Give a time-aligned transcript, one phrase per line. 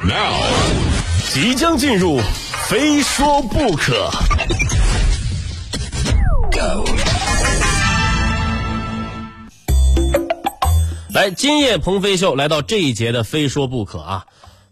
[0.00, 0.42] Now，
[1.32, 2.18] 即将进入，
[2.68, 4.10] 非说不可。
[11.10, 14.24] 来，今夜鹏飞秀来到这一节的非说不可啊！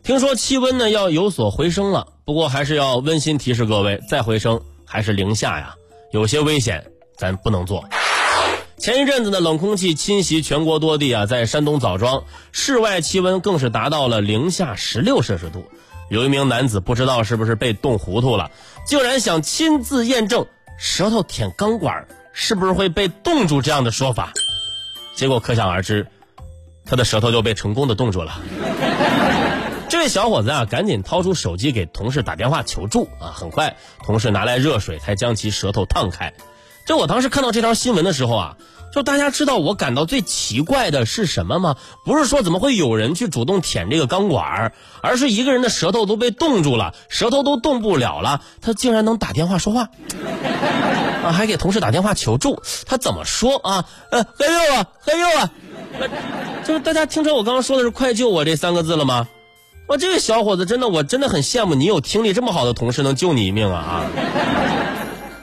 [0.02, 5.74] 听说气温呢要有所回升了，不过还是要温馨提示各位，再回升还是零下呀，
[6.12, 6.84] 有些危险，
[7.18, 7.84] 咱不能做。
[8.80, 15.66] 前一阵子的，冷空气侵袭全国多地啊，在山东枣庄，室外气温更是达到了零下十六摄氏度。
[16.08, 18.50] 有一名男子不知道是不是被冻糊涂了，
[18.86, 20.46] 竟然想亲自验证
[20.78, 24.32] 舌头舔钢管是不是会被冻住这样的说法，
[25.14, 26.06] 结果可想而知。
[26.86, 28.40] 他的舌头就被成功的冻住了。
[29.90, 33.28] 这位小伙子啊，赶紧掏出手机给同事打电话求助啊！
[33.36, 33.76] 很快，
[34.06, 36.32] 同事拿来热水才将其舌头烫开。
[36.90, 38.56] 就我当时看到这条新闻的时候啊，
[38.92, 41.76] 就大家知道我感到最奇怪的是什么吗？
[42.04, 49.88] 不是说怎么会有人去主动舔这个钢管，而是一个人的舌头都被冻住了，舌头都动不了了，他竟然能打电话说话
[51.22, 51.30] 啊！
[51.30, 53.84] 还给同事打电话求助，他怎么说啊？
[54.10, 55.50] 呃，还有啊，还有啊。
[56.66, 59.28] 就是大家听着我刚刚说的是“快救我”这三个字了吗？
[59.86, 63.78] 我这个小伙子真的，我真的很羡慕你有听力这么好的同事能救你一命啊！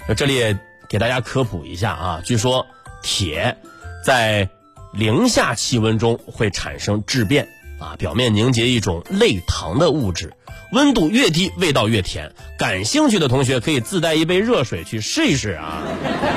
[0.09, 0.57] 啊， 这里
[0.89, 2.65] 给大家科普一下啊，据说
[3.01, 3.57] 铁
[4.03, 4.49] 在
[4.93, 7.49] 零下气温中会产生质变
[7.79, 10.33] 啊，表面凝结一种类糖的物质，
[10.71, 12.31] 温度越低味道越甜。
[12.57, 15.83] 感兴趣的同学可以自带一杯热水去试一试啊。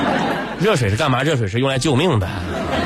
[0.60, 1.22] 热水是干嘛？
[1.22, 2.28] 热水是用来救命的。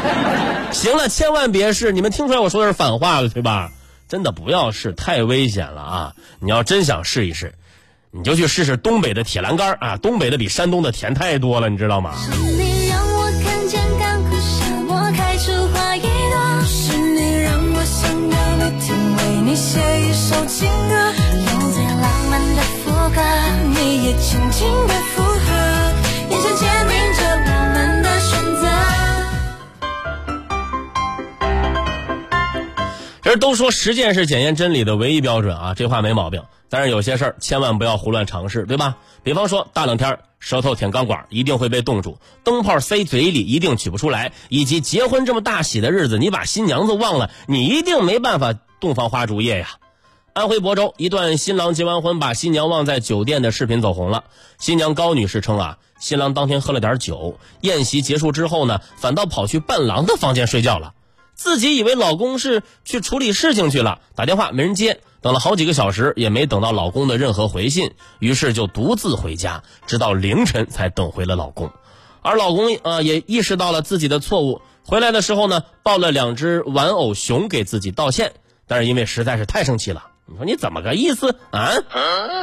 [0.70, 1.92] 行了，千万别试！
[1.92, 3.72] 你们听出来我说的是反话了对吧？
[4.06, 6.14] 真的不要试，太危险了啊！
[6.38, 7.54] 你要真想试一试，
[8.16, 9.96] 你就去试试东北的铁栏杆啊！
[9.96, 12.14] 东北的比山东的甜太多了，你知道吗？
[33.34, 36.44] 这都说实践是检验真理的唯一标准啊，这话没毛病。
[36.68, 38.96] 但是有些事儿千万不要胡乱尝试，对吧？
[39.24, 49.78] 比方说大冷天舌头舔钢管一定会被冻住，灯泡塞嘴里一定取不出来，以及结婚这么大喜的日子，你把新娘子忘了，你一定没办法洞房花烛夜呀。
[50.32, 54.22] 安徽亳州一段新郎结完婚把新娘忘在酒店的视频走红了。
[54.60, 60.92] 新娘高女士称啊，新郎当天喝了点酒，宴席结束之后呢，反倒跑去伴郎的房间睡觉了。
[61.34, 71.70] 自己以为老公是去处理事情去了，打电话没人接，等了好几个小时也没等到老公的任何回信，于是就独自回家，直到凌晨才等回了老公。
[72.22, 78.32] 而老公啊也意识到了自己的错误，回来的时候呢抱了两只玩偶熊给自己道歉，
[78.66, 81.72] 但是因为实在是太生气了，你说你怎么个意思啊？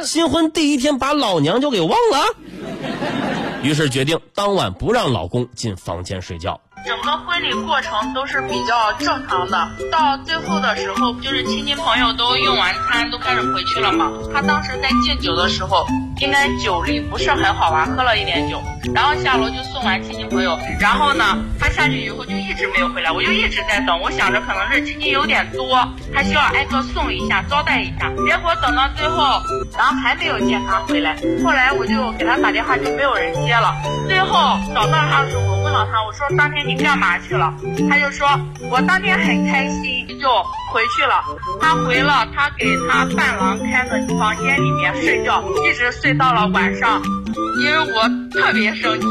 [0.04, 2.36] 新婚第一天把老娘就给忘了，
[3.64, 6.60] 于是决定当晚不让老公进房间睡觉。
[6.84, 14.10] 整个婚礼过程都是比较正常的，到最后的时候，就是亲戚朋友都用完餐，都开始回去了嘛。
[14.34, 15.86] 他当时在敬酒的时候，
[16.20, 18.60] 应该酒力不是很好吧，喝了一点酒，
[18.94, 28.10] 然后下楼就送完亲戚朋友，然后呢，他下去以后就一直没有回来，我就一直在等，我想着可能是亲戚有点多，他需要挨个送一下，招待一下。
[28.26, 29.40] 结果等到最后，
[29.78, 33.72] 然后还没有见他回来，后来我就给他打电话，就没有人接了。
[34.08, 36.82] 最后找到他的时候，了他，我说当天你。
[36.82, 37.54] 干嘛去了？
[37.88, 38.26] 他就说，
[38.68, 40.28] 我当天很开心，就
[40.72, 41.22] 回去了。
[41.60, 47.00] 他回了，他给他伴郎开的房间里面睡觉，一直睡到了晚上。
[47.60, 49.06] 因为我特别生气，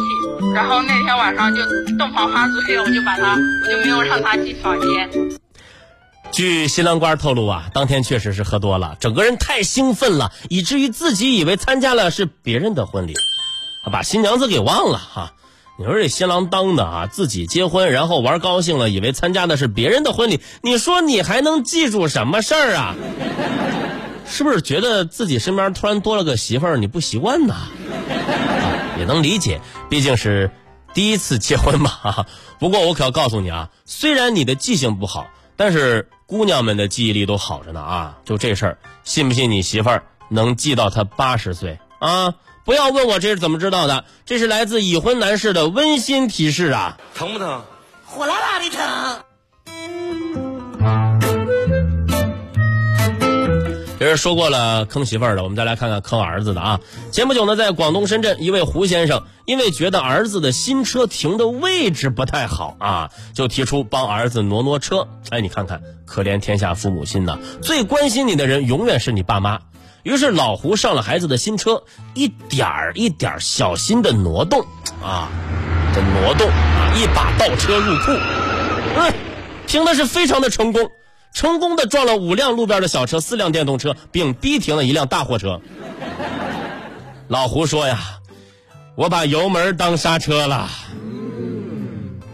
[0.54, 1.62] 然后那天晚上就
[1.98, 5.10] 洞房花烛夜，我就把他，我就没有让他进房间。
[6.34, 13.14] 据新郎官透露啊，当天确实是喝多了，整个人太兴奋了，以至于自己以为参加了是别人的婚礼，
[13.90, 15.32] 把新娘子给忘了哈。
[15.82, 20.40] 你说这新郎当的啊，自己结婚，然后玩高兴了，以为参加的是别人的婚礼。
[20.62, 22.96] 你说你还能记住什么事儿啊？
[24.28, 27.56] 是不是觉得自己身边突然多了个媳妇儿，你不习惯呢？
[29.00, 30.52] 也能理解，毕竟是
[30.94, 32.28] 第一次结婚嘛。
[32.60, 38.18] 不过我可要告诉你啊，虽然你的记性不好，但是姑娘们的记忆力都好着呢啊。
[38.24, 42.34] 就这事儿，信不信你媳妇儿能记到她八十岁啊？
[42.64, 47.00] 不要问我这是怎么知道的，这是来自已婚男士的温馨提示啊！
[47.16, 47.64] 疼不疼？
[48.06, 48.82] 火辣辣的疼。
[54.00, 56.80] 这是说过了坑媳妇儿的，我们再来看看坑儿子的啊。
[57.12, 65.08] 前不久呢，在广东深圳，一位胡先生因为觉得儿子的新车停的位置不太好啊，就提出帮儿子挪挪车。
[65.30, 69.60] 哎，你看看，可怜天下父母心呐，最关心你的人永远是你爸妈。
[70.04, 71.84] 于是老胡上了孩子的新车，
[72.14, 74.62] 一点儿一点儿小心的挪动
[75.04, 75.30] 啊，
[75.94, 78.12] 这挪动啊，一把倒车入库，
[78.98, 79.14] 嗯，
[79.68, 80.90] 停的是非常的成功。
[81.34, 85.62] 成功的撞了五辆路边的小车、四辆电动车，并逼停了一辆大货车。
[87.30, 88.00] 老胡说呀
[88.96, 90.70] ：“我把油门当刹车了。”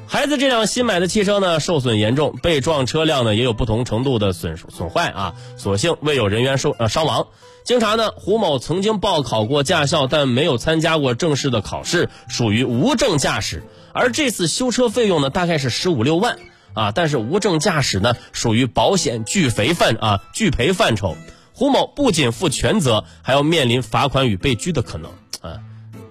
[0.10, 7.28] 孩子这辆新买的汽车呢，受损严重，被撞车辆呢也有不同程度的损损坏啊，所幸未有人员受呃伤亡。
[7.66, 13.64] 经查呢，胡某曾经报考过驾校，但没有参加过正式的考试，属于无证驾驶。
[13.92, 16.38] 而这次修车费用呢，大概是十五六万。
[16.74, 21.18] 啊，但是无证驾驶呢，属于保险拒赔范啊拒赔范畴。
[21.52, 25.12] 胡某不仅负全责，还要面临罚款与被拘的可能。
[25.42, 25.60] 啊，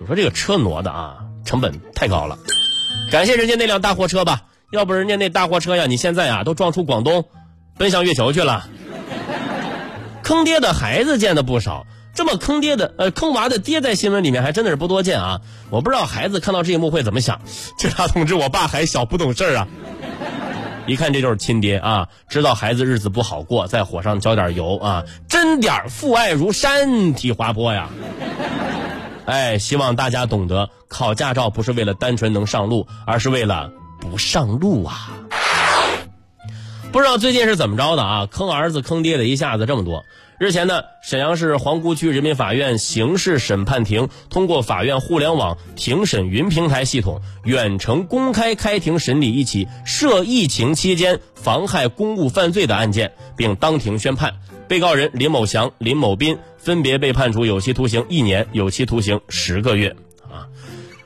[0.00, 2.37] 你说这个车挪的啊，成本太高了。
[3.11, 4.43] 感谢人家那辆大货车吧，
[4.73, 7.25] 要不人家那大货车呀，你现在啊都撞出广东，
[7.79, 8.69] 奔向月球去了。
[10.23, 15.41] 坑爹的孩子见的不少，这么坑爹的呃坑娃的爹在新闻里面还真的是不多见啊。
[15.70, 17.41] 我不知道孩子看到这一幕会怎么想。
[17.79, 19.69] 警察同志，我爸还小，不懂事儿啊。
[20.87, 27.88] 一看这就是亲爹啊，知道孩子日子不好过，在火上浇点油啊，真点父爱如山体滑坡呀！
[29.26, 35.11] 哎，希望大家懂得，考驾照不是为了单纯能上路，而是为了不上路啊！
[36.93, 38.26] 不知道最近是怎么着的啊？
[38.26, 40.05] 坑儿子坑爹的一下子这么多。
[40.38, 54.34] 日前呢，沈阳市皇姑区人民法院刑事审判庭通过法院互联网庭审云平台系统远程公开开庭审理一起涉疫情期间妨害公务犯罪的案件，并当庭宣判，
[54.69, 59.97] 被告人林某祥、林某斌分别被判处有期徒刑一年、有期徒刑十个月。
[60.31, 60.49] 啊，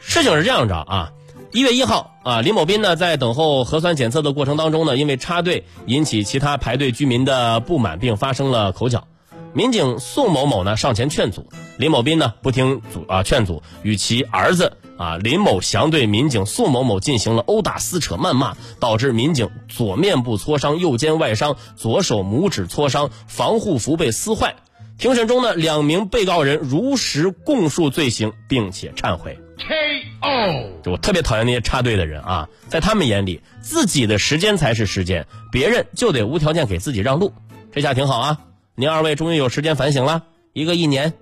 [0.01, 1.13] 事情是这样着啊，
[1.53, 9.07] 一月一号啊，林某斌呢在等候核酸检测的过程当中呢，因为插队引起其他排队居民的不满，并发生了口角。
[9.53, 24.57] 民警宋某某呢上前劝阻，林某斌呢不听阻啊劝阻，与其儿子啊林某祥对民警宋某某进行了殴打、撕扯、谩骂，导致民警左面部挫伤、右肩外伤、左手拇指挫伤，防护服被撕坏。
[24.99, 29.39] 庭审中呢，两名被告人如实供述罪行，并且忏悔。
[29.57, 30.91] K.O.
[30.93, 37.33] 我特别讨厌那些插队的人啊，在他们眼里，自己的时间才是时间，别人就得无条件给自己让路，
[37.73, 38.39] 这下挺好啊。
[38.75, 41.15] 您二位终于有时间反省了，一个一年，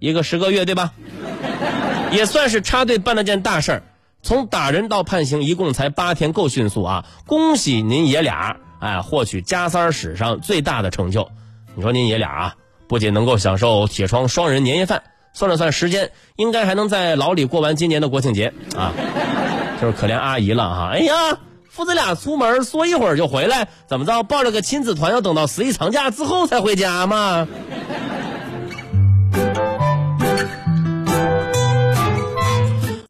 [0.00, 0.92] 一个十个月，对吧？
[2.12, 3.82] 也算是插队办了件大事儿。
[4.22, 7.04] 从打人到判刑，一共才八天，够迅速啊！
[7.26, 11.30] 恭喜您爷俩，哎，获取加三史上最大的成就。
[11.74, 12.54] 你说您爷俩啊，
[12.86, 15.02] 不仅能够享受铁窗双人年夜饭，
[15.32, 18.92] 算了算时间，应该还能在牢里过完今年的国庆节啊。
[19.80, 21.14] 就是可怜阿姨了哈，哎呀。
[21.72, 24.24] 父子俩出门说一会儿就回来，怎么着？
[24.24, 27.46] 报了个亲子团，要等到十一长假之后才回家吗？